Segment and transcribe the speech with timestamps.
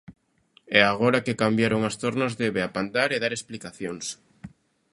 [0.77, 4.05] E agora que cambiaron as tornas, debe apandar e dar explicacións.